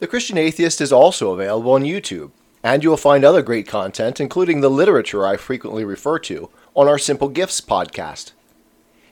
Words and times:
The 0.00 0.06
Christian 0.06 0.38
Atheist 0.38 0.80
is 0.80 0.94
also 0.94 1.32
available 1.32 1.72
on 1.72 1.82
YouTube, 1.82 2.30
and 2.62 2.82
you 2.82 2.88
will 2.88 2.96
find 2.96 3.22
other 3.22 3.42
great 3.42 3.68
content, 3.68 4.18
including 4.18 4.62
the 4.62 4.70
literature 4.70 5.26
I 5.26 5.36
frequently 5.36 5.84
refer 5.84 6.18
to, 6.20 6.48
on 6.74 6.88
our 6.88 6.96
Simple 6.96 7.28
Gifts 7.28 7.60
podcast. 7.60 8.32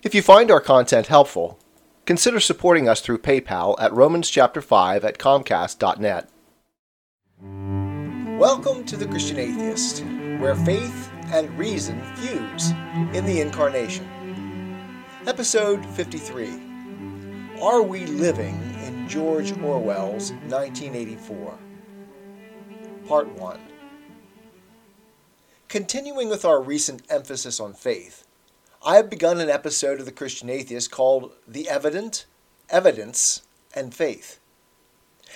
If 0.02 0.14
you 0.14 0.22
find 0.22 0.50
our 0.50 0.62
content 0.62 1.08
helpful, 1.08 1.58
consider 2.06 2.40
supporting 2.40 2.88
us 2.88 3.02
through 3.02 3.18
PayPal 3.18 3.76
at 3.78 3.92
Romans 3.92 4.30
chapter 4.30 4.62
5 4.62 5.04
at 5.04 5.18
comcast.net. 5.18 6.30
Welcome 8.38 8.86
to 8.86 8.96
the 8.96 9.06
Christian 9.08 9.38
Atheist, 9.38 10.02
where 10.40 10.54
faith 10.54 11.12
and 11.26 11.50
reason 11.58 12.00
fuse 12.14 12.70
in 13.12 13.26
the 13.26 13.42
Incarnation. 13.42 14.08
Episode 15.26 15.84
53 15.84 16.48
Are 17.60 17.82
We 17.82 18.06
Living 18.06 18.54
in 18.54 18.77
George 19.08 19.52
Orwell's 19.52 20.32
1984? 20.32 21.58
Part 23.06 23.28
1 23.38 23.58
Continuing 25.68 26.28
with 26.28 26.44
our 26.44 26.60
recent 26.60 27.00
emphasis 27.08 27.58
on 27.58 27.72
faith, 27.72 28.26
I 28.84 28.96
have 28.96 29.08
begun 29.08 29.40
an 29.40 29.48
episode 29.48 29.98
of 29.98 30.04
the 30.04 30.12
Christian 30.12 30.50
Atheist 30.50 30.90
called 30.90 31.32
The 31.48 31.70
Evident, 31.70 32.26
Evidence, 32.68 33.44
and 33.74 33.94
Faith. 33.94 34.40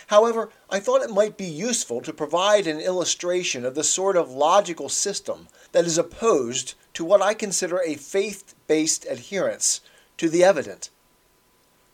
However, 0.08 0.50
I 0.68 0.78
thought 0.78 1.00
it 1.00 1.10
might 1.10 1.38
be 1.38 1.46
useful 1.46 2.02
to 2.02 2.12
provide 2.12 2.66
an 2.66 2.78
illustration 2.78 3.64
of 3.64 3.74
the 3.74 3.84
sort 3.84 4.18
of 4.18 4.30
logical 4.30 4.90
system 4.90 5.48
that 5.72 5.86
is 5.86 5.96
opposed 5.96 6.74
to 6.92 7.06
what 7.06 7.22
I 7.22 7.32
consider 7.32 7.80
a 7.80 7.94
faith 7.94 8.54
based 8.66 9.06
adherence 9.08 9.80
to 10.18 10.28
the 10.28 10.44
evident. 10.44 10.90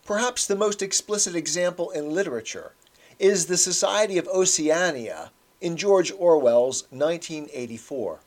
Perhaps 0.09 0.47
the 0.47 0.55
most 0.55 0.81
explicit 0.81 1.35
example 1.35 1.91
in 1.91 2.15
literature 2.15 2.71
is 3.19 3.45
the 3.45 3.57
Society 3.57 4.17
of 4.17 4.27
Oceania 4.29 5.29
in 5.61 5.77
George 5.77 6.11
Orwell's 6.11 6.85
1984. 6.89 8.19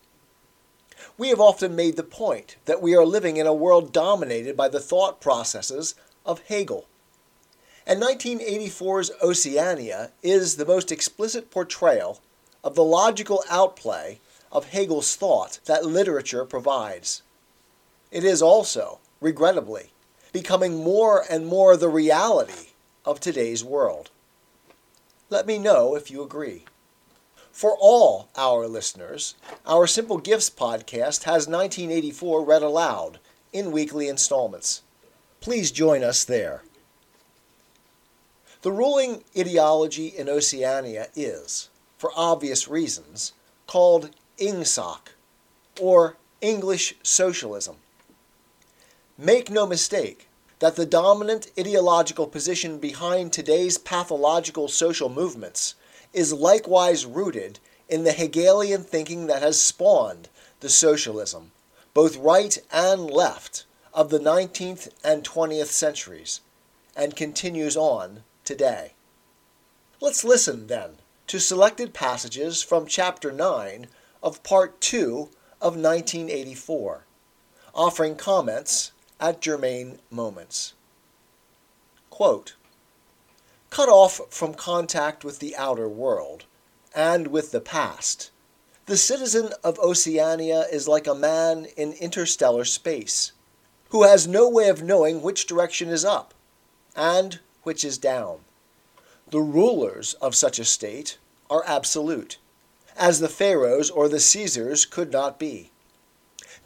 We 1.19 1.31
have 1.31 1.41
often 1.41 1.75
made 1.75 1.97
the 1.97 2.05
point 2.05 2.55
that 2.67 2.81
we 2.81 2.95
are 2.95 3.05
living 3.05 3.37
in 3.37 3.49
a 3.49 3.53
world 3.53 3.93
dominated 3.93 4.57
by 4.57 4.69
the 4.69 4.79
thought 4.79 5.21
processes 5.21 5.97
of 6.25 6.43
Hegel. 6.43 6.87
And 7.85 8.01
1984's 8.01 9.11
Oceania 9.21 10.13
is 10.23 10.55
the 10.55 10.65
most 10.65 10.93
explicit 10.93 11.51
portrayal 11.51 12.21
of 12.63 12.77
the 12.77 12.85
logical 12.85 13.43
outplay 13.51 14.21
of 14.53 14.67
Hegel's 14.67 15.17
thought 15.17 15.59
that 15.65 15.85
literature 15.85 16.45
provides. 16.45 17.23
It 18.13 18.23
is 18.23 18.41
also, 18.41 19.01
regrettably, 19.21 19.91
becoming 20.33 20.83
more 20.83 21.25
and 21.31 21.47
more 21.47 21.77
the 21.77 21.89
reality 21.89 22.71
of 23.05 23.21
today's 23.21 23.63
world. 23.63 24.11
Let 25.29 25.47
me 25.47 25.59
know 25.59 25.95
if 25.95 26.11
you 26.11 26.23
agree. 26.23 26.65
For 27.53 27.77
all 27.79 28.29
our 28.37 28.67
listeners, 28.67 29.35
our 29.67 29.87
Simple 29.87 30.19
Gifts 30.19 30.49
podcast 30.49 31.25
has 31.25 31.47
1984 31.47 32.45
read 32.45 32.63
aloud 32.63 33.19
in 33.53 33.73
weekly 33.73 34.09
installments. 34.09 34.83
Please 35.41 35.71
join 35.71 36.03
us 36.03 36.25
there. 36.25 36.63
The 38.63 38.73
ruling 38.73 39.25
ideology 39.37 40.07
in 40.07 40.29
Oceania 40.29 41.09
is, 41.15 41.69
for 41.99 42.11
obvious 42.17 42.69
reasons, 42.69 43.33
called 43.67 44.11
Ingsoc, 44.39 45.09
or 45.81 46.17
English 46.41 46.95
socialism. 47.03 47.77
Make 49.23 49.51
no 49.51 49.69
mistake 49.69 50.29
that 50.59 50.75
the 50.75 50.85
dominant 50.85 51.47
ideological 51.57 52.27
position 52.27 52.79
behind 52.79 53.33
today's 53.33 53.79
pathological 53.79 54.67
social 54.67 55.09
movements 55.09 55.77
is 56.13 56.33
likewise 56.33 57.07
rooted 57.07 57.61
in 57.89 58.03
the 58.03 58.11
Hegelian 58.11 58.83
thinking 58.83 59.29
that 59.29 59.41
has 59.41 59.61
spawned 59.61 60.29
the 60.59 60.69
socialism, 60.69 61.53
both 61.95 62.17
right 62.17 62.59
and 62.73 63.09
left, 63.09 63.65
of 63.95 64.11
the 64.11 64.19
19th 64.19 64.89
and 65.05 65.23
20th 65.23 65.67
centuries, 65.67 66.41
and 66.97 67.15
continues 67.15 67.77
on 67.77 68.25
today. 68.45 68.95
Let's 70.01 70.25
listen, 70.25 70.67
then, 70.67 70.97
to 71.29 71.39
selected 71.39 71.95
passages 71.95 72.61
from 72.61 72.87
Chapter 72.87 73.31
9 73.31 73.87
of 74.21 74.43
Part 74.43 74.81
2 74.81 75.29
of 75.61 75.77
1984, 75.77 77.05
offering 77.73 78.17
comments 78.17 78.91
at 79.23 79.41
germane 79.41 80.01
moments. 80.11 80.75
Quote, 82.11 82.57
Cut 83.71 83.89
off 83.89 84.21
from 84.29 84.53
contact 84.53 85.25
with 85.25 85.39
the 85.39 85.57
outer 85.57 85.89
world 85.89 86.45
and 86.95 87.29
with 87.29 87.53
the 87.53 87.61
past, 87.61 88.31
the 88.87 88.97
citizen 88.97 89.51
of 89.63 89.79
Oceania 89.79 90.67
is 90.73 90.89
like 90.89 91.07
a 91.07 91.15
man 91.15 91.67
in 91.77 91.93
interstellar 91.93 92.65
space, 92.65 93.33
who 93.91 94.03
has 94.03 94.27
no 94.27 94.49
way 94.49 94.69
of 94.69 94.83
knowing 94.83 95.23
which 95.23 95.47
direction 95.47 95.89
is 95.89 96.05
up 96.05 96.35
and 96.97 97.39
which 97.63 97.85
is 97.85 97.97
down. 97.97 98.41
The 99.31 99.41
rulers 99.41 100.15
of 100.15 100.35
such 100.35 100.59
a 100.59 100.65
state 100.65 101.17
are 101.49 101.65
absolute, 101.65 102.39
as 102.97 103.21
the 103.21 103.29
pharaohs 103.29 103.89
or 103.89 104.09
the 104.09 104.21
Caesars 104.21 104.85
could 104.85 105.13
not 105.13 105.39
be. 105.39 105.72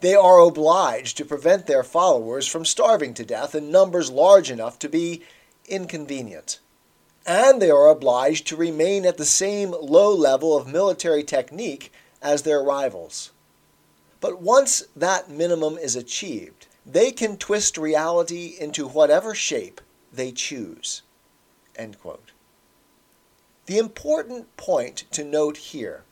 They 0.01 0.15
are 0.15 0.39
obliged 0.39 1.17
to 1.17 1.25
prevent 1.25 1.65
their 1.65 1.83
followers 1.83 2.47
from 2.47 2.65
starving 2.65 3.13
to 3.15 3.25
death 3.25 3.55
in 3.55 3.71
numbers 3.71 4.11
large 4.11 4.51
enough 4.51 4.77
to 4.79 4.89
be 4.89 5.23
inconvenient 5.67 6.59
and 7.27 7.61
they 7.61 7.69
are 7.69 7.89
obliged 7.89 8.47
to 8.47 8.55
remain 8.55 9.05
at 9.05 9.17
the 9.17 9.25
same 9.25 9.71
low 9.71 10.15
level 10.15 10.55
of 10.55 10.65
military 10.65 11.23
technique 11.23 11.91
as 12.21 12.43
their 12.43 12.63
rivals. 12.63 13.31
But 14.21 14.41
once 14.41 14.85
that 14.95 15.29
minimum 15.29 15.77
is 15.77 15.97
achieved, 15.97 16.67
they 16.85 17.11
can 17.11 17.35
twist 17.35 17.77
reality 17.77 18.55
into 18.57 18.87
whatever 18.87 19.35
shape 19.35 19.81
they 20.11 20.31
choose. 20.31 21.01
The 21.75 23.77
important 23.77 24.55
point 24.55 25.03
to 25.11 25.25
note 25.25 25.57
here 25.57 26.05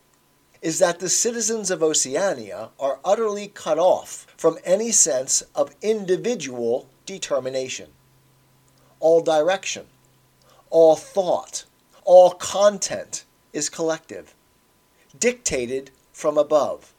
is 0.62 0.78
that 0.78 0.98
the 0.98 1.08
citizens 1.08 1.70
of 1.70 1.82
Oceania 1.82 2.70
are 2.78 3.00
utterly 3.04 3.48
cut 3.48 3.78
off 3.78 4.26
from 4.36 4.58
any 4.64 4.90
sense 4.90 5.42
of 5.54 5.74
individual 5.82 6.88
determination. 7.04 7.90
All 9.00 9.20
direction, 9.20 9.86
all 10.70 10.96
thought, 10.96 11.64
all 12.04 12.30
content 12.30 13.24
is 13.52 13.68
collective, 13.68 14.34
dictated 15.18 15.90
from 16.12 16.38
above, 16.38 16.92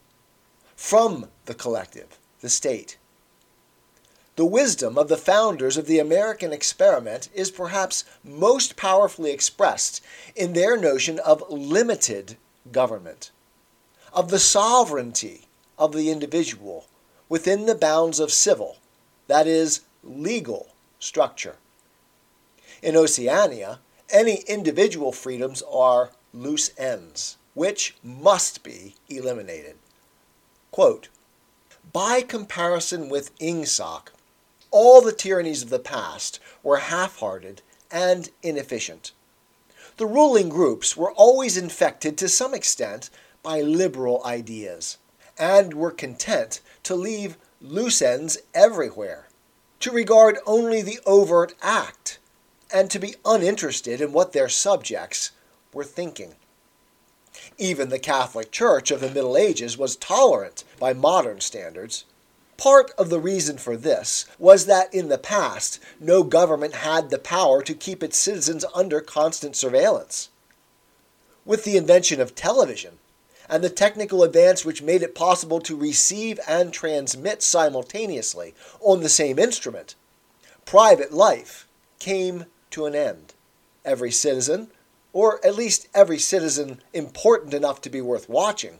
from 0.76 1.30
the 1.46 1.54
collective, 1.54 2.20
the 2.42 2.50
state. 2.50 2.98
The 4.36 4.46
wisdom 4.46 5.00
of 5.00 5.08
the 5.08 5.18
founders 5.18 5.78
of 5.78 5.88
the 5.88 5.98
American 5.98 6.54
experiment 6.54 7.28
is 7.34 7.50
perhaps 7.50 8.06
most 8.24 8.76
powerfully 8.76 9.32
expressed 9.32 10.04
in 10.36 10.54
their 10.54 10.78
notion 10.78 11.18
of 11.20 11.44
limited 11.50 12.38
government, 12.72 13.32
of 14.14 14.30
the 14.30 14.40
sovereignty 14.40 15.48
of 15.78 15.94
the 15.94 16.10
individual 16.10 16.88
within 17.30 17.66
the 17.66 17.76
bounds 17.76 18.20
of 18.20 18.32
civil, 18.32 18.78
that 19.28 19.48
is, 19.48 19.82
legal 20.04 20.70
structure. 21.00 21.56
In 22.82 22.96
Oceania, 22.96 23.80
any 24.10 24.38
individual 24.48 25.12
freedoms 25.12 25.62
are 25.70 26.12
loose 26.34 26.72
ends, 26.78 27.38
which 27.54 27.96
must 28.04 28.64
be 28.64 28.96
eliminated. 29.10 29.76
Quote, 30.72 31.10
By 31.92 32.22
comparison 32.22 33.10
with 33.10 33.38
Ingsoc, 33.40 34.10
all 34.72 35.02
the 35.02 35.12
tyrannies 35.12 35.64
of 35.64 35.70
the 35.70 35.80
past 35.80 36.40
were 36.62 36.78
half 36.78 37.18
hearted 37.18 37.62
and 37.92 38.30
inefficient. 38.44 39.12
The 39.98 40.06
ruling 40.06 40.50
groups 40.50 40.96
were 40.96 41.12
always 41.12 41.58
infected 41.58 42.18
to 42.18 42.30
some 42.30 42.54
extent 42.54 43.10
by 43.48 43.62
liberal 43.62 44.22
ideas 44.26 44.98
and 45.40 45.74
were 45.74 45.90
content 45.90 46.60
to 46.84 46.94
leave 46.94 47.38
loose 47.62 48.02
ends 48.02 48.38
everywhere, 48.54 49.30
to 49.80 49.90
regard 49.90 50.38
only 50.46 50.82
the 50.82 51.00
overt 51.06 51.54
act 51.62 52.20
and 52.74 52.92
to 52.92 53.00
be 53.00 53.16
uninterested 53.24 54.02
in 54.02 54.12
what 54.12 54.34
their 54.34 54.50
subjects 54.50 55.32
were 55.72 55.86
thinking. 55.86 56.36
Even 57.58 57.88
the 57.88 58.00
Catholic 58.00 58.52
Church 58.52 58.92
of 58.92 59.00
the 59.00 59.10
Middle 59.10 59.38
Ages 59.38 59.78
was 59.78 59.96
tolerant 59.96 60.66
by 60.78 60.92
modern 60.92 61.40
standards. 61.40 62.04
Part 62.58 62.92
of 62.98 63.10
the 63.10 63.22
reason 63.22 63.58
for 63.58 63.78
this 63.78 64.26
was 64.38 64.66
that 64.66 64.94
in 64.94 65.08
the 65.08 65.18
past, 65.18 65.80
no 66.02 66.22
government 66.22 66.74
had 66.74 67.12
the 67.12 67.18
power 67.18 67.62
to 67.62 67.74
keep 67.74 68.04
its 68.04 68.18
citizens 68.18 68.66
under 68.76 69.00
constant 69.00 69.56
surveillance. 69.56 70.28
With 71.46 71.64
the 71.64 71.78
invention 71.78 72.20
of 72.20 72.36
television 72.36 73.00
and 73.50 73.64
the 73.64 73.70
technical 73.70 74.24
advance 74.24 74.66
which 74.66 74.82
made 74.82 75.02
it 75.02 75.16
possible 75.16 75.60
to 75.62 75.76
receive 75.76 76.40
and 76.48 76.74
transmit 76.74 77.42
simultaneously 77.42 78.54
on 78.80 79.02
the 79.02 79.10
same 79.10 79.40
instrument, 79.40 79.96
private 80.66 81.14
life 81.14 81.68
came 82.00 82.46
to 82.72 82.86
an 82.86 82.96
end. 82.96 83.34
Every 83.86 84.12
citizen 84.12 84.70
or 85.18 85.44
at 85.44 85.56
least 85.56 85.88
every 85.96 86.20
citizen 86.20 86.80
important 86.94 87.52
enough 87.52 87.82
to 87.82 87.90
be 87.90 88.00
worth 88.00 88.30
watching, 88.30 88.78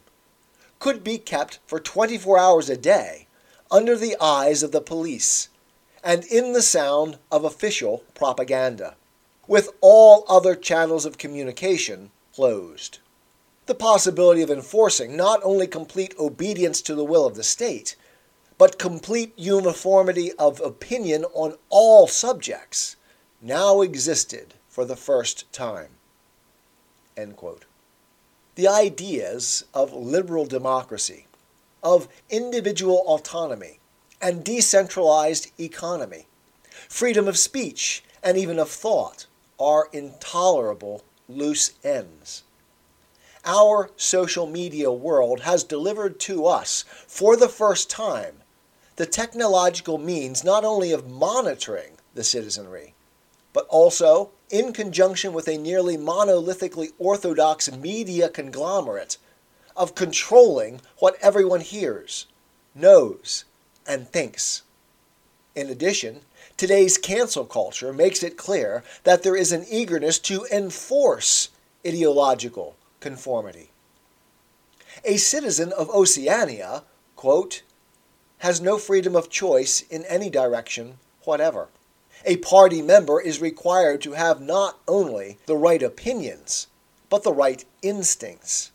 could 0.78 1.04
be 1.04 1.18
kept 1.18 1.58
for 1.66 1.80
24 1.80 2.38
hours 2.38 2.70
a 2.70 2.78
day 2.78 3.26
under 3.72 3.96
the 3.96 4.16
eyes 4.22 4.62
of 4.62 4.72
the 4.72 4.80
police 4.80 5.50
and 6.04 6.24
in 6.26 6.54
the 6.54 6.62
sound 6.62 7.18
of 7.32 7.44
official 7.44 8.04
propaganda, 8.14 8.96
with 9.48 9.72
all 9.82 10.26
other 10.30 10.54
channels 10.54 11.06
of 11.06 11.18
communication 11.18 12.12
closed. 12.36 13.00
The 13.68 13.76
possibility 13.76 14.42
of 14.42 14.50
enforcing 14.50 15.18
not 15.18 15.42
only 15.44 15.68
complete 15.68 16.16
obedience 16.18 16.82
to 16.84 16.96
the 16.96 17.04
will 17.04 17.26
of 17.26 17.36
the 17.36 17.44
state, 17.44 17.98
but 18.58 18.80
complete 18.80 19.34
uniformity 19.38 20.32
of 20.34 20.62
opinion 20.62 21.26
on 21.34 21.58
all 21.70 22.08
subjects 22.08 22.96
now 23.42 23.82
existed 23.82 24.54
for 24.70 24.86
the 24.86 24.96
first 24.96 25.52
time. 25.52 25.90
The 28.56 28.68
ideas 28.68 29.66
of 29.74 29.94
liberal 29.94 30.46
democracy, 30.46 31.28
of 31.84 32.08
individual 32.30 33.04
autonomy, 33.06 33.80
and 34.22 34.46
decentralized 34.46 35.52
economy, 35.60 36.28
freedom 36.88 37.28
of 37.28 37.38
speech, 37.38 38.02
and 38.24 38.38
even 38.38 38.60
of 38.60 38.70
thought 38.70 39.26
are 39.60 39.90
intolerable 39.92 41.04
loose 41.28 41.74
ends. 41.84 42.44
Our 43.50 43.92
social 43.96 44.46
media 44.46 44.92
world 44.92 45.40
has 45.40 45.64
delivered 45.64 46.20
to 46.20 46.46
us, 46.48 46.84
for 47.08 47.38
the 47.38 47.48
first 47.48 47.90
time, 47.90 48.44
the 48.98 49.06
technological 49.06 49.98
means 49.98 50.44
not 50.44 50.66
only 50.66 50.92
of 50.92 51.10
monitoring 51.10 51.94
the 52.14 52.26
citizenry, 52.26 52.94
but 53.54 53.66
also, 53.70 54.32
in 54.50 54.74
conjunction 54.74 55.32
with 55.32 55.48
a 55.48 55.58
nearly 55.58 55.96
monolithically 55.96 56.92
orthodox 57.00 57.72
media 57.72 58.28
conglomerate, 58.28 59.18
of 59.78 59.96
controlling 59.96 60.82
what 60.98 61.16
everyone 61.22 61.62
hears, 61.62 62.26
knows, 62.76 63.46
and 63.88 64.10
thinks. 64.10 64.64
In 65.56 65.70
addition, 65.70 66.20
today's 66.58 66.98
cancel 66.98 67.46
culture 67.46 67.94
makes 67.94 68.24
it 68.24 68.36
clear 68.36 68.84
that 69.06 69.24
there 69.24 69.38
is 69.38 69.54
an 69.54 69.66
eagerness 69.72 70.20
to 70.20 70.46
enforce 70.52 71.48
ideological 71.86 72.76
conformity. 73.00 73.72
A 75.06 75.18
citizen 75.18 75.72
of 75.74 75.90
Oceania, 75.90 76.84
quote, 77.16 77.62
has 78.40 78.62
no 78.62 78.78
freedom 78.78 79.16
of 79.16 79.30
choice 79.30 79.82
in 79.82 80.06
any 80.06 80.30
direction 80.30 80.98
whatever. 81.24 81.68
A 82.26 82.38
party 82.38 82.82
member 82.82 83.22
is 83.22 83.42
required 83.42 84.02
to 84.02 84.14
have 84.14 84.42
not 84.42 84.80
only 84.88 85.38
the 85.46 85.58
right 85.58 85.84
opinions, 85.84 86.68
but 87.10 87.24
the 87.24 87.34
right 87.34 87.64
instincts. 87.82 88.72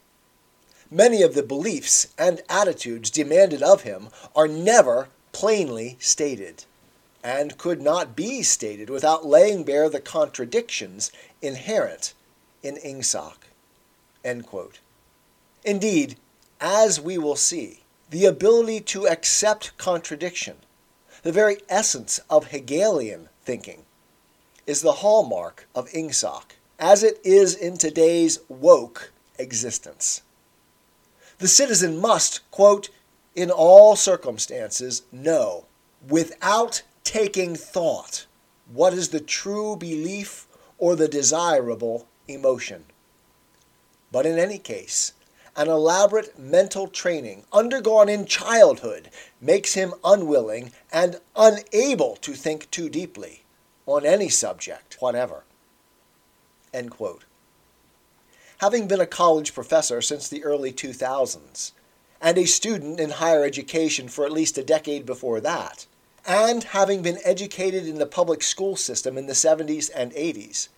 Many 0.90 1.22
of 1.22 1.34
the 1.34 1.42
beliefs 1.42 2.08
and 2.18 2.42
attitudes 2.48 3.10
demanded 3.10 3.62
of 3.62 3.82
him 3.82 4.08
are 4.36 4.46
never 4.46 5.08
plainly 5.32 5.96
stated, 5.98 6.64
and 7.24 7.58
could 7.58 7.80
not 7.80 8.14
be 8.14 8.42
stated 8.42 8.90
without 8.90 9.24
laying 9.24 9.64
bare 9.64 9.88
the 9.88 10.00
contradictions 10.00 11.10
inherent 11.40 12.12
in 12.62 12.76
Ingsoc. 12.76 13.36
Indeed, 15.64 16.16
as 16.60 17.00
we 17.00 17.18
will 17.18 17.36
see, 17.36 17.80
the 18.10 18.24
ability 18.26 18.80
to 18.80 19.08
accept 19.08 19.76
contradiction, 19.78 20.56
the 21.22 21.32
very 21.32 21.58
essence 21.68 22.20
of 22.28 22.48
Hegelian 22.48 23.28
thinking, 23.44 23.84
is 24.66 24.82
the 24.82 24.92
hallmark 24.92 25.66
of 25.74 25.88
Ingsoc, 25.90 26.56
as 26.78 27.02
it 27.02 27.20
is 27.24 27.54
in 27.54 27.76
today's 27.76 28.38
woke 28.48 29.12
existence. 29.38 30.22
The 31.38 31.48
citizen 31.48 32.00
must, 32.00 32.48
quote, 32.50 32.90
in 33.34 33.50
all 33.50 33.96
circumstances, 33.96 35.02
know, 35.10 35.64
without 36.08 36.82
taking 37.02 37.56
thought, 37.56 38.26
what 38.72 38.92
is 38.92 39.08
the 39.08 39.20
true 39.20 39.76
belief 39.76 40.46
or 40.78 40.96
the 40.96 41.08
desirable 41.08 42.06
emotion. 42.28 42.84
But 44.12 44.26
in 44.26 44.38
any 44.38 44.58
case, 44.58 45.14
an 45.56 45.68
elaborate 45.68 46.38
mental 46.38 46.86
training 46.86 47.44
undergone 47.52 48.08
in 48.08 48.26
childhood 48.26 49.10
makes 49.40 49.74
him 49.74 49.94
unwilling 50.04 50.72
and 50.92 51.20
unable 51.34 52.16
to 52.16 52.34
think 52.34 52.70
too 52.70 52.88
deeply 52.88 53.42
on 53.86 54.06
any 54.06 54.28
subject 54.28 54.96
whatever. 55.00 55.44
Having 58.58 58.86
been 58.86 59.00
a 59.00 59.06
college 59.06 59.54
professor 59.54 60.00
since 60.00 60.28
the 60.28 60.44
early 60.44 60.72
2000s, 60.72 61.72
and 62.20 62.38
a 62.38 62.44
student 62.44 63.00
in 63.00 63.10
higher 63.10 63.44
education 63.44 64.08
for 64.08 64.24
at 64.24 64.32
least 64.32 64.56
a 64.56 64.62
decade 64.62 65.04
before 65.04 65.40
that, 65.40 65.86
and 66.24 66.62
having 66.64 67.02
been 67.02 67.18
educated 67.24 67.86
in 67.86 67.98
the 67.98 68.06
public 68.06 68.42
school 68.42 68.76
system 68.76 69.18
in 69.18 69.26
the 69.26 69.32
70s 69.32 69.90
and 69.94 70.12
80s, 70.12 70.68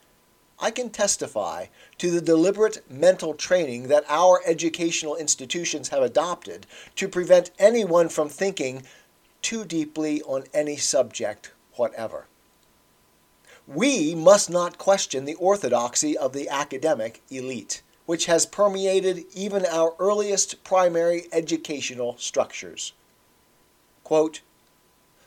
I 0.58 0.70
can 0.70 0.90
testify 0.90 1.66
to 1.98 2.10
the 2.10 2.20
deliberate 2.20 2.88
mental 2.90 3.34
training 3.34 3.88
that 3.88 4.04
our 4.08 4.40
educational 4.46 5.16
institutions 5.16 5.88
have 5.88 6.02
adopted 6.02 6.66
to 6.96 7.08
prevent 7.08 7.50
anyone 7.58 8.08
from 8.08 8.28
thinking 8.28 8.84
too 9.42 9.64
deeply 9.64 10.22
on 10.22 10.44
any 10.54 10.76
subject 10.76 11.52
whatever. 11.74 12.26
We 13.66 14.14
must 14.14 14.50
not 14.50 14.78
question 14.78 15.24
the 15.24 15.34
orthodoxy 15.34 16.16
of 16.16 16.32
the 16.32 16.48
academic 16.48 17.22
elite, 17.30 17.82
which 18.06 18.26
has 18.26 18.46
permeated 18.46 19.24
even 19.34 19.66
our 19.66 19.94
earliest 19.98 20.62
primary 20.64 21.28
educational 21.32 22.16
structures. 22.18 22.92
Quote, 24.02 24.40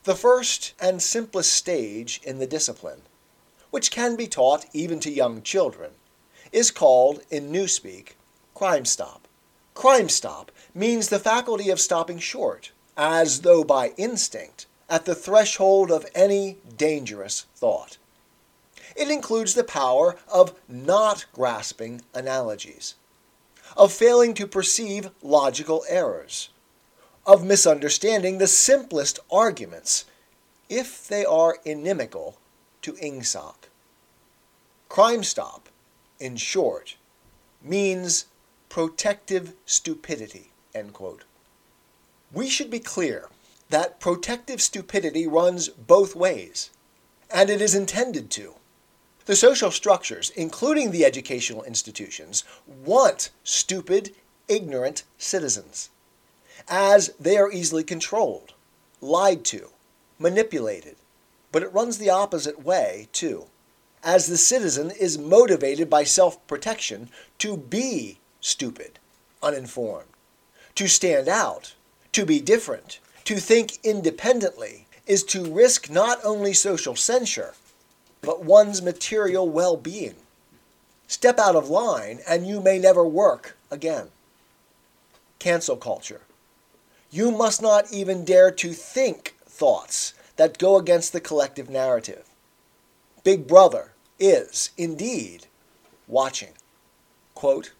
the 0.03 0.15
first 0.15 0.73
and 0.79 1.01
simplest 1.01 1.51
stage 1.51 2.21
in 2.23 2.39
the 2.39 2.47
discipline 2.47 3.01
which 3.69 3.91
can 3.91 4.15
be 4.15 4.27
taught 4.27 4.65
even 4.73 4.99
to 4.99 5.11
young 5.11 5.41
children, 5.41 5.91
is 6.51 6.71
called, 6.71 7.21
in 7.29 7.51
Newspeak, 7.51 8.15
Crime 8.55 8.85
Stop. 8.85 9.27
Crime 9.73 10.09
Stop 10.09 10.51
means 10.73 11.09
the 11.09 11.19
faculty 11.19 11.69
of 11.69 11.79
stopping 11.79 12.19
short, 12.19 12.71
as 12.95 13.41
though 13.41 13.63
by 13.63 13.89
instinct, 13.97 14.65
at 14.89 15.05
the 15.05 15.15
threshold 15.15 15.91
of 15.91 16.05
any 16.15 16.57
dangerous 16.77 17.45
thought. 17.55 17.97
It 18.95 19.11
includes 19.11 19.53
the 19.53 19.63
power 19.63 20.15
of 20.31 20.55
not 20.67 21.25
grasping 21.33 22.01
analogies, 22.13 22.95
of 23.75 23.93
failing 23.93 24.33
to 24.35 24.47
perceive 24.47 25.11
logical 25.21 25.83
errors, 25.87 26.49
of 27.25 27.43
misunderstanding 27.43 28.37
the 28.37 28.47
simplest 28.47 29.19
arguments 29.29 30.05
if 30.69 31.07
they 31.07 31.25
are 31.25 31.57
inimical 31.65 32.37
to 32.87 32.93
Ingsoc. 32.93 33.67
Crime 34.87 35.21
Stop, 35.21 35.67
in 36.21 36.37
short, 36.37 36.95
means 37.61 38.27
protective 38.69 39.51
stupidity. 39.65 40.51
We 42.31 42.49
should 42.49 42.69
be 42.69 42.79
clear 42.79 43.27
that 43.69 43.99
protective 43.99 44.61
stupidity 44.61 45.27
runs 45.27 45.67
both 45.67 46.15
ways, 46.15 46.69
and 47.29 47.49
it 47.49 47.59
is 47.59 47.75
intended 47.75 48.31
to. 48.31 48.53
The 49.25 49.35
social 49.35 49.71
structures, 49.71 50.29
including 50.29 50.91
the 50.91 51.03
educational 51.03 51.63
institutions, 51.63 52.45
want 52.65 53.31
stupid, 53.43 54.15
ignorant 54.47 55.03
citizens, 55.17 55.89
as 56.69 57.09
they 57.19 57.35
are 57.35 57.51
easily 57.51 57.83
controlled, 57.83 58.53
lied 59.01 59.43
to, 59.45 59.71
manipulated, 60.17 60.95
but 61.51 61.63
it 61.63 61.73
runs 61.73 61.97
the 61.97 62.09
opposite 62.09 62.63
way, 62.63 63.07
too, 63.11 63.45
as 64.03 64.27
the 64.27 64.37
citizen 64.37 64.91
is 64.91 65.17
motivated 65.17 65.89
by 65.89 66.03
self 66.03 66.45
protection 66.47 67.09
to 67.39 67.57
be 67.57 68.19
stupid, 68.41 68.99
uninformed, 69.41 70.09
to 70.75 70.87
stand 70.87 71.27
out, 71.27 71.73
to 72.11 72.25
be 72.25 72.39
different, 72.39 72.99
to 73.23 73.37
think 73.37 73.79
independently, 73.83 74.87
is 75.05 75.23
to 75.23 75.51
risk 75.51 75.89
not 75.89 76.19
only 76.23 76.53
social 76.53 76.95
censure, 76.95 77.53
but 78.21 78.43
one's 78.43 78.81
material 78.81 79.47
well 79.47 79.77
being. 79.77 80.15
Step 81.07 81.39
out 81.39 81.55
of 81.55 81.69
line 81.69 82.19
and 82.27 82.45
you 82.45 82.59
may 82.59 82.77
never 82.77 83.05
work 83.05 83.55
again. 83.71 84.07
Cancel 85.39 85.77
culture. 85.77 86.21
You 87.09 87.31
must 87.31 87.61
not 87.61 87.91
even 87.93 88.25
dare 88.25 88.51
to 88.51 88.73
think 88.73 89.35
thoughts 89.45 90.13
that 90.37 90.57
go 90.57 90.77
against 90.77 91.13
the 91.13 91.19
collective 91.19 91.69
narrative. 91.69 92.25
Big 93.23 93.47
Brother 93.47 93.91
is, 94.19 94.71
indeed, 94.77 95.47
watching. 96.07 96.53
Quote, 97.35 97.73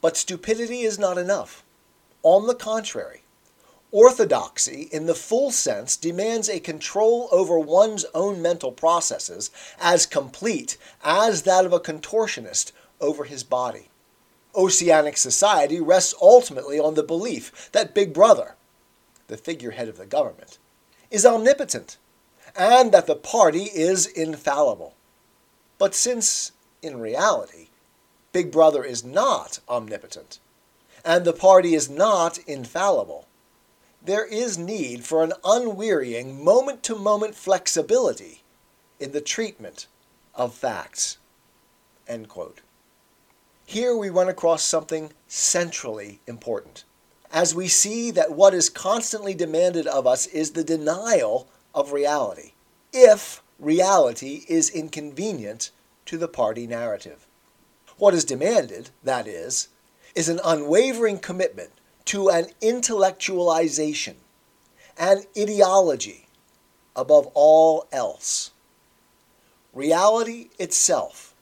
but 0.00 0.16
stupidity 0.16 0.82
is 0.82 0.98
not 0.98 1.18
enough. 1.18 1.62
On 2.22 2.46
the 2.46 2.54
contrary, 2.54 3.22
Orthodoxy, 3.92 4.88
in 4.92 5.06
the 5.06 5.14
full 5.14 5.50
sense, 5.50 5.96
demands 5.96 6.48
a 6.48 6.60
control 6.60 7.28
over 7.30 7.58
one's 7.58 8.04
own 8.14 8.42
mental 8.42 8.72
processes 8.72 9.50
as 9.80 10.04
complete 10.04 10.76
as 11.02 11.42
that 11.42 11.64
of 11.64 11.72
a 11.72 11.80
contortionist 11.80 12.72
over 13.00 13.24
his 13.24 13.44
body. 13.44 13.88
Oceanic 14.54 15.16
society 15.16 15.80
rests 15.80 16.14
ultimately 16.20 16.78
on 16.78 16.94
the 16.94 17.02
belief 17.02 17.70
that 17.72 17.94
Big 17.94 18.12
Brother, 18.12 18.56
the 19.28 19.36
figurehead 19.36 19.88
of 19.88 19.96
the 19.96 20.06
government, 20.06 20.58
is 21.10 21.26
omnipotent 21.26 21.96
and 22.56 22.92
that 22.92 23.06
the 23.06 23.16
party 23.16 23.64
is 23.64 24.06
infallible. 24.06 24.94
But 25.78 25.94
since, 25.94 26.52
in 26.82 26.98
reality, 26.98 27.68
Big 28.32 28.50
Brother 28.50 28.84
is 28.84 29.04
not 29.04 29.60
omnipotent, 29.68 30.38
and 31.04 31.24
the 31.24 31.32
party 31.32 31.74
is 31.74 31.90
not 31.90 32.38
infallible, 32.46 33.26
there 34.02 34.24
is 34.24 34.56
need 34.56 35.04
for 35.04 35.22
an 35.22 35.32
unwearying, 35.44 36.42
moment 36.42 36.82
to 36.84 36.94
moment 36.94 37.34
flexibility 37.34 38.42
in 39.00 39.12
the 39.12 39.20
treatment 39.20 39.86
of 40.34 40.54
facts. 40.54 41.18
Here 43.66 43.96
we 43.96 44.08
run 44.08 44.28
across 44.28 44.62
something 44.62 45.12
centrally 45.26 46.20
important, 46.26 46.84
as 47.36 47.54
we 47.54 47.68
see 47.68 48.10
that 48.10 48.32
what 48.32 48.54
is 48.54 48.70
constantly 48.70 49.34
demanded 49.34 49.86
of 49.86 50.06
us 50.06 50.26
is 50.28 50.52
the 50.52 50.64
denial 50.64 51.46
of 51.74 51.92
reality, 51.92 52.52
if 52.94 53.42
reality 53.58 54.46
is 54.48 54.70
inconvenient 54.70 55.70
to 56.06 56.16
the 56.16 56.28
party 56.28 56.66
narrative. 56.66 57.26
What 57.98 58.14
is 58.14 58.24
demanded, 58.24 58.88
that 59.04 59.28
is, 59.28 59.68
is 60.14 60.30
an 60.30 60.40
unwavering 60.46 61.18
commitment 61.18 61.72
to 62.06 62.30
an 62.30 62.46
intellectualization, 62.62 64.14
an 64.96 65.24
ideology 65.38 66.28
above 66.96 67.26
all 67.34 67.86
else. 67.92 68.52
Reality 69.74 70.48
itself 70.58 71.34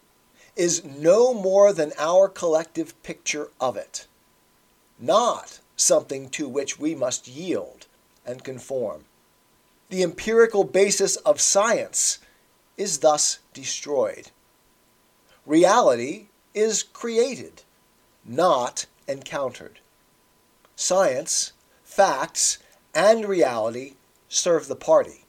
is 0.56 0.84
no 0.84 1.32
more 1.32 1.72
than 1.72 1.92
our 2.00 2.28
collective 2.28 3.00
picture 3.04 3.50
of 3.60 3.76
it, 3.76 4.08
not 4.98 5.60
something 5.76 6.28
to 6.30 6.48
which 6.48 6.78
we 6.78 6.94
must 6.94 7.28
yield 7.28 7.86
and 8.26 8.44
conform. 8.44 9.04
The 9.90 10.02
empirical 10.02 10.64
basis 10.64 11.16
of 11.16 11.40
science 11.40 12.18
is 12.76 12.98
thus 12.98 13.38
destroyed. 13.52 14.30
Reality 15.46 16.26
is 16.54 16.82
created, 16.82 17.62
not 18.24 18.86
encountered. 19.06 19.80
Science, 20.76 21.52
facts, 21.84 22.58
and 22.94 23.26
reality 23.26 23.94
serve 24.28 24.68
the 24.68 24.76
party. 24.76 25.24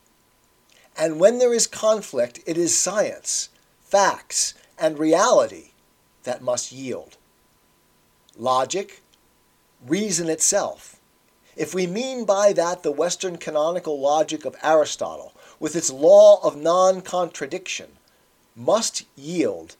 And 0.98 1.20
when 1.20 1.40
there 1.40 1.54
is 1.54 1.68
conflict, 1.68 2.40
it 2.46 2.58
is 2.58 2.78
science, 2.78 3.50
facts, 3.82 4.54
and 4.80 4.98
reality 4.98 5.72
that 6.24 6.42
must 6.42 6.72
yield. 6.72 7.18
Logic, 8.38 9.02
reason 9.86 10.29
itself. 10.29 11.00
If 11.55 11.74
we 11.74 11.88
mean 11.88 12.25
by 12.25 12.53
that 12.53 12.84
the 12.84 12.91
Western 12.91 13.38
canonical 13.38 14.00
logic 14.00 14.46
of 14.46 14.55
Aristotle, 14.62 15.34
with 15.60 15.75
its 15.75 15.89
law 15.89 16.39
of 16.44 16.58
non 16.58 17.01
contradiction, 17.01 17.91
must 18.55 19.03
yield 19.15 19.75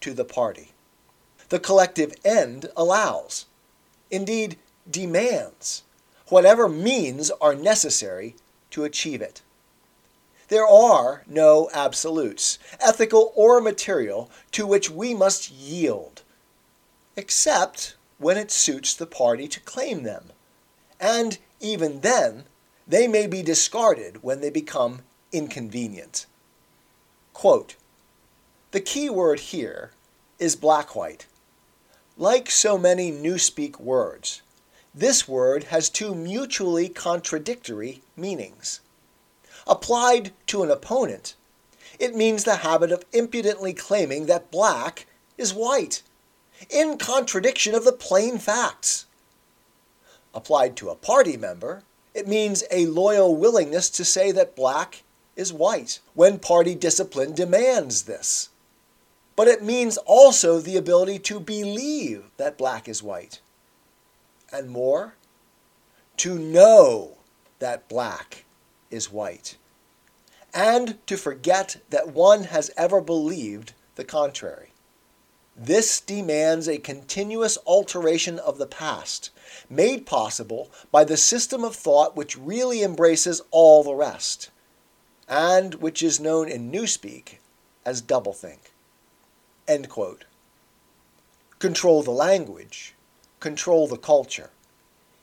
to 0.00 0.12
the 0.12 0.24
party. 0.24 0.72
The 1.50 1.60
collective 1.60 2.14
end 2.24 2.66
allows, 2.76 3.46
indeed, 4.10 4.56
demands, 4.88 5.82
whatever 6.28 6.68
means 6.68 7.30
are 7.40 7.54
necessary 7.54 8.36
to 8.70 8.84
achieve 8.84 9.20
it. 9.20 9.42
There 10.48 10.66
are 10.66 11.22
no 11.28 11.70
absolutes, 11.72 12.58
ethical 12.80 13.32
or 13.36 13.60
material, 13.60 14.30
to 14.52 14.66
which 14.66 14.90
we 14.90 15.14
must 15.14 15.50
yield, 15.50 16.22
except 17.16 17.94
when 18.20 18.36
it 18.36 18.50
suits 18.50 18.94
the 18.94 19.06
party 19.06 19.48
to 19.48 19.58
claim 19.60 20.02
them. 20.02 20.26
And 21.00 21.38
even 21.58 22.02
then, 22.02 22.44
they 22.86 23.08
may 23.08 23.26
be 23.26 23.42
discarded 23.42 24.22
when 24.22 24.40
they 24.40 24.50
become 24.50 25.00
inconvenient. 25.32 26.26
Quote, 27.32 27.76
the 28.72 28.80
key 28.80 29.08
word 29.08 29.40
here 29.40 29.92
is 30.38 30.54
black 30.54 30.94
white. 30.94 31.26
Like 32.18 32.50
so 32.50 32.76
many 32.76 33.10
Newspeak 33.10 33.80
words, 33.80 34.42
this 34.94 35.26
word 35.26 35.64
has 35.64 35.88
two 35.88 36.14
mutually 36.14 36.90
contradictory 36.90 38.02
meanings. 38.16 38.80
Applied 39.66 40.32
to 40.48 40.62
an 40.62 40.70
opponent, 40.70 41.34
it 41.98 42.14
means 42.14 42.44
the 42.44 42.56
habit 42.56 42.92
of 42.92 43.04
impudently 43.12 43.72
claiming 43.72 44.26
that 44.26 44.50
black 44.50 45.06
is 45.38 45.54
white, 45.54 46.02
in 46.68 46.98
contradiction 46.98 47.74
of 47.74 47.84
the 47.84 47.92
plain 47.92 48.38
facts. 48.38 49.06
Applied 50.34 50.76
to 50.76 50.90
a 50.90 50.94
party 50.94 51.36
member, 51.36 51.82
it 52.14 52.28
means 52.28 52.64
a 52.70 52.86
loyal 52.86 53.36
willingness 53.36 53.88
to 53.90 54.04
say 54.04 54.32
that 54.32 54.56
black 54.56 55.02
is 55.36 55.52
white 55.52 56.00
when 56.14 56.38
party 56.38 56.74
discipline 56.74 57.34
demands 57.34 58.02
this. 58.02 58.50
But 59.36 59.48
it 59.48 59.62
means 59.62 59.96
also 59.98 60.58
the 60.58 60.76
ability 60.76 61.18
to 61.20 61.40
believe 61.40 62.24
that 62.36 62.58
black 62.58 62.88
is 62.88 63.02
white. 63.02 63.40
And 64.52 64.68
more, 64.68 65.14
to 66.18 66.38
know 66.38 67.16
that 67.60 67.88
black 67.88 68.44
is 68.90 69.10
white 69.10 69.56
and 70.52 71.04
to 71.06 71.16
forget 71.16 71.80
that 71.90 72.08
one 72.08 72.44
has 72.44 72.70
ever 72.76 73.00
believed 73.00 73.72
the 73.94 74.04
contrary. 74.04 74.72
This 75.62 76.00
demands 76.00 76.68
a 76.68 76.78
continuous 76.78 77.58
alteration 77.66 78.38
of 78.38 78.56
the 78.56 78.66
past, 78.66 79.28
made 79.68 80.06
possible 80.06 80.70
by 80.90 81.04
the 81.04 81.18
system 81.18 81.64
of 81.64 81.76
thought 81.76 82.16
which 82.16 82.38
really 82.38 82.82
embraces 82.82 83.42
all 83.50 83.84
the 83.84 83.94
rest, 83.94 84.48
and 85.28 85.74
which 85.74 86.02
is 86.02 86.18
known 86.18 86.48
in 86.48 86.72
Newspeak 86.72 87.40
as 87.84 88.00
doublethink. 88.00 88.72
End 89.68 89.90
quote. 89.90 90.24
Control 91.58 92.02
the 92.02 92.10
language, 92.10 92.94
control 93.38 93.86
the 93.86 93.98
culture. 93.98 94.48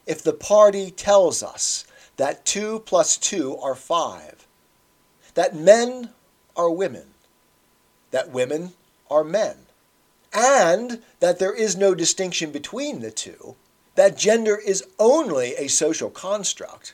If 0.05 0.21
the 0.21 0.33
party 0.33 0.91
tells 0.91 1.41
us 1.41 1.87
that 2.17 2.45
2 2.45 2.83
plus 2.85 3.17
2 3.17 3.57
are 3.57 3.73
5, 3.73 4.45
that 5.33 5.55
men 5.55 6.11
are 6.55 6.69
women, 6.69 7.15
that 8.11 8.29
women 8.29 8.73
are 9.09 9.23
men, 9.23 9.55
and 10.33 11.01
that 11.19 11.39
there 11.39 11.53
is 11.53 11.75
no 11.75 11.95
distinction 11.95 12.51
between 12.51 13.01
the 13.01 13.11
two, 13.11 13.55
that 13.95 14.17
gender 14.17 14.57
is 14.57 14.83
only 14.99 15.55
a 15.55 15.67
social 15.67 16.09
construct, 16.09 16.93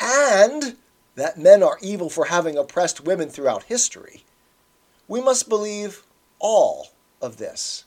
and 0.00 0.76
that 1.14 1.38
men 1.38 1.62
are 1.62 1.78
evil 1.80 2.10
for 2.10 2.26
having 2.26 2.58
oppressed 2.58 3.04
women 3.04 3.28
throughout 3.28 3.64
history, 3.64 4.24
we 5.06 5.20
must 5.20 5.48
believe 5.48 6.02
all 6.38 6.88
of 7.20 7.36
this, 7.36 7.84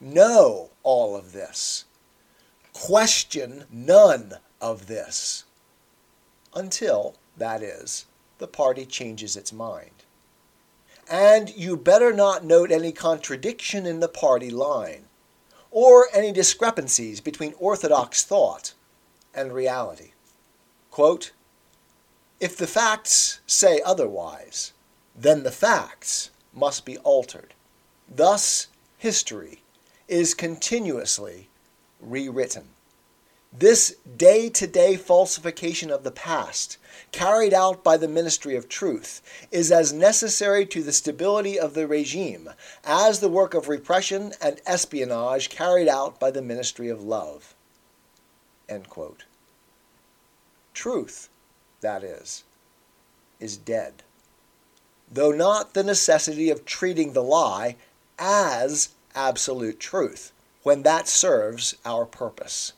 know 0.00 0.70
all 0.82 1.16
of 1.16 1.32
this, 1.32 1.84
question 2.72 3.64
none 3.70 4.34
of 4.60 4.86
this, 4.86 5.44
until, 6.54 7.14
that 7.36 7.62
is, 7.62 8.06
the 8.38 8.46
party 8.46 8.84
changes 8.84 9.36
its 9.36 9.52
mind. 9.52 9.90
And 11.12 11.54
you 11.54 11.76
better 11.76 12.10
not 12.10 12.42
note 12.42 12.72
any 12.72 12.90
contradiction 12.90 13.84
in 13.84 14.00
the 14.00 14.08
party 14.08 14.48
line, 14.48 15.04
or 15.70 16.08
any 16.10 16.32
discrepancies 16.32 17.20
between 17.20 17.52
orthodox 17.58 18.24
thought 18.24 18.72
and 19.34 19.52
reality. 19.52 20.12
Quote, 20.90 21.32
if 22.40 22.56
the 22.56 22.66
facts 22.66 23.40
say 23.46 23.82
otherwise, 23.84 24.72
then 25.14 25.42
the 25.42 25.50
facts 25.50 26.30
must 26.54 26.86
be 26.86 26.96
altered. 26.98 27.52
Thus, 28.08 28.68
history 28.96 29.60
is 30.08 30.32
continuously 30.32 31.50
rewritten. 32.00 32.70
This 33.54 33.96
day 34.16 34.48
to 34.48 34.66
day 34.66 34.96
falsification 34.96 35.90
of 35.90 36.04
the 36.04 36.10
past, 36.10 36.78
carried 37.12 37.52
out 37.52 37.84
by 37.84 37.98
the 37.98 38.08
Ministry 38.08 38.56
of 38.56 38.66
Truth, 38.66 39.20
is 39.50 39.70
as 39.70 39.92
necessary 39.92 40.64
to 40.64 40.82
the 40.82 40.90
stability 40.90 41.60
of 41.60 41.74
the 41.74 41.86
regime 41.86 42.48
as 42.82 43.20
the 43.20 43.28
work 43.28 43.52
of 43.52 43.68
repression 43.68 44.32
and 44.40 44.58
espionage 44.64 45.50
carried 45.50 45.86
out 45.86 46.18
by 46.18 46.30
the 46.30 46.40
Ministry 46.40 46.88
of 46.88 47.02
Love. 47.02 47.54
Truth, 50.72 51.28
that 51.82 52.02
is, 52.02 52.44
is 53.38 53.58
dead, 53.58 54.02
though 55.12 55.32
not 55.32 55.74
the 55.74 55.84
necessity 55.84 56.48
of 56.48 56.64
treating 56.64 57.12
the 57.12 57.22
lie 57.22 57.76
as 58.18 58.88
absolute 59.14 59.78
truth 59.78 60.32
when 60.62 60.84
that 60.84 61.06
serves 61.06 61.76
our 61.84 62.06
purpose. 62.06 62.72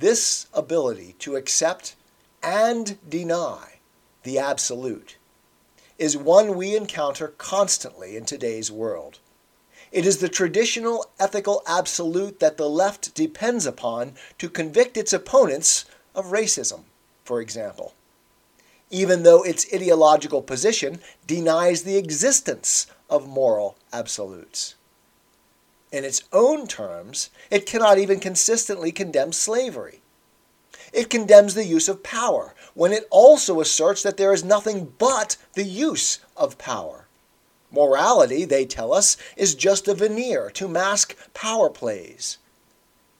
This 0.00 0.46
ability 0.54 1.14
to 1.18 1.36
accept 1.36 1.94
and 2.42 2.96
deny 3.06 3.80
the 4.22 4.38
absolute 4.38 5.18
is 5.98 6.16
one 6.16 6.56
we 6.56 6.74
encounter 6.74 7.34
constantly 7.36 8.16
in 8.16 8.24
today's 8.24 8.72
world. 8.72 9.18
It 9.92 10.06
is 10.06 10.16
the 10.16 10.30
traditional 10.30 11.04
ethical 11.18 11.62
absolute 11.66 12.40
that 12.40 12.56
the 12.56 12.70
left 12.70 13.12
depends 13.14 13.66
upon 13.66 14.14
to 14.38 14.48
convict 14.48 14.96
its 14.96 15.12
opponents 15.12 15.84
of 16.14 16.32
racism, 16.32 16.84
for 17.22 17.42
example, 17.42 17.92
even 18.88 19.22
though 19.22 19.42
its 19.42 19.66
ideological 19.70 20.40
position 20.40 21.00
denies 21.26 21.82
the 21.82 21.98
existence 21.98 22.86
of 23.10 23.28
moral 23.28 23.76
absolutes. 23.92 24.76
In 25.92 26.04
its 26.04 26.22
own 26.32 26.66
terms, 26.66 27.30
it 27.50 27.66
cannot 27.66 27.98
even 27.98 28.20
consistently 28.20 28.92
condemn 28.92 29.32
slavery. 29.32 30.02
It 30.92 31.10
condemns 31.10 31.54
the 31.54 31.66
use 31.66 31.88
of 31.88 32.02
power 32.02 32.54
when 32.74 32.92
it 32.92 33.06
also 33.10 33.60
asserts 33.60 34.02
that 34.02 34.16
there 34.16 34.32
is 34.32 34.44
nothing 34.44 34.92
but 34.98 35.36
the 35.54 35.64
use 35.64 36.20
of 36.36 36.58
power. 36.58 37.06
Morality, 37.72 38.44
they 38.44 38.64
tell 38.64 38.92
us, 38.92 39.16
is 39.36 39.54
just 39.54 39.86
a 39.86 39.94
veneer 39.94 40.50
to 40.50 40.68
mask 40.68 41.16
power 41.34 41.70
plays. 41.70 42.38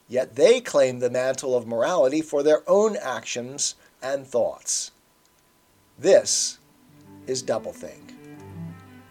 Yet 0.09 0.35
they 0.35 0.61
claim 0.61 0.99
the 0.99 1.11
mantle 1.11 1.57
of 1.57 1.69
morality 1.69 2.21
for 2.21 2.43
their 2.43 2.69
own 2.69 2.97
actions 2.97 3.77
and 4.03 4.27
thoughts. 4.27 4.91
This 5.99 6.59
is 7.27 7.43
doublethink. 7.43 8.15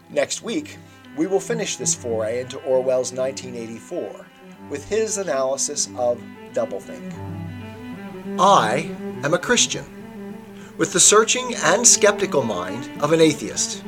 Next 0.10 0.42
week, 0.42 0.78
we 1.20 1.28
will 1.28 1.42
finish 1.42 1.76
this 1.76 1.94
foray 1.94 2.40
into 2.40 2.58
Orwell's 2.60 3.12
1984 3.12 4.26
with 4.70 4.88
his 4.88 5.18
analysis 5.18 5.90
of 5.98 6.18
doublethink. 6.54 7.12
I 8.40 8.90
am 9.26 9.34
a 9.34 9.38
Christian, 9.38 9.84
with 10.78 10.94
the 10.94 11.00
searching 11.02 11.56
and 11.56 11.86
skeptical 11.86 12.42
mind 12.42 12.90
of 13.02 13.12
an 13.12 13.20
atheist. 13.20 13.84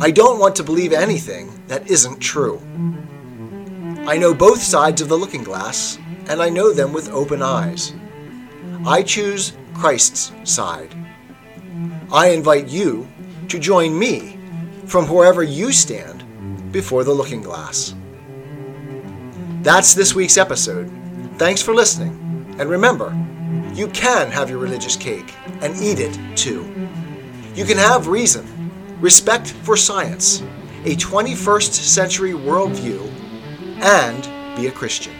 I 0.00 0.10
don't 0.10 0.38
want 0.38 0.56
to 0.56 0.64
believe 0.64 0.94
anything 0.94 1.52
that 1.66 1.90
isn't 1.90 2.18
true. 2.18 2.62
I 4.06 4.16
know 4.16 4.32
both 4.32 4.62
sides 4.62 5.02
of 5.02 5.10
the 5.10 5.18
looking 5.18 5.44
glass, 5.44 5.98
and 6.30 6.40
I 6.40 6.48
know 6.48 6.72
them 6.72 6.94
with 6.94 7.10
open 7.10 7.42
eyes. 7.42 7.92
I 8.86 9.02
choose 9.02 9.52
Christ's 9.74 10.32
side. 10.44 10.94
I 12.10 12.30
invite 12.30 12.68
you 12.68 13.06
to 13.48 13.58
join 13.58 13.98
me 13.98 14.38
from 14.86 15.08
wherever 15.08 15.42
you 15.42 15.72
stand 15.72 16.11
before 16.72 17.04
the 17.04 17.12
looking 17.12 17.42
glass. 17.42 17.94
That's 19.62 19.94
this 19.94 20.14
week's 20.14 20.36
episode. 20.36 20.90
Thanks 21.36 21.62
for 21.62 21.74
listening. 21.74 22.56
And 22.58 22.68
remember, 22.68 23.16
you 23.74 23.88
can 23.88 24.30
have 24.30 24.50
your 24.50 24.58
religious 24.58 24.96
cake 24.96 25.32
and 25.60 25.76
eat 25.76 26.00
it 26.00 26.18
too. 26.36 26.64
You 27.54 27.64
can 27.64 27.78
have 27.78 28.08
reason 28.08 28.46
respect 29.00 29.48
for 29.48 29.76
science, 29.76 30.40
a 30.84 30.94
21st 30.94 31.72
century 31.72 32.32
worldview, 32.32 33.00
and 33.82 34.56
be 34.56 34.68
a 34.68 34.70
Christian. 34.70 35.12